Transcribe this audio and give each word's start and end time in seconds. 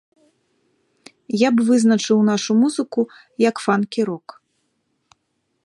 Я 1.41 1.49
б 1.57 1.65
вызначаў 1.67 2.23
нашу 2.31 2.51
музыку, 2.61 3.01
як 3.49 3.55
фанкі-рок. 3.67 4.27